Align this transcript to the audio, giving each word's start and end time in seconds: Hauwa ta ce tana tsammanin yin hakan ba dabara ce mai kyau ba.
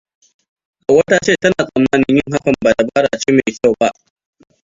Hauwa 0.87 1.03
ta 1.09 1.17
ce 1.25 1.33
tana 1.41 1.61
tsammanin 1.67 2.15
yin 2.17 2.33
hakan 2.35 2.53
ba 2.63 2.71
dabara 2.77 3.09
ce 3.23 3.29
mai 3.33 3.51
kyau 3.61 3.73
ba. 3.79 3.89